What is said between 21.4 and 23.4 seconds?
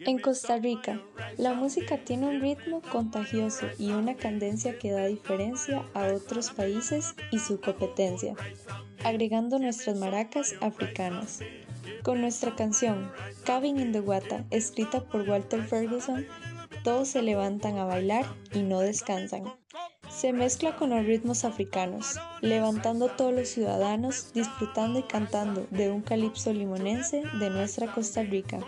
africanos, levantando todos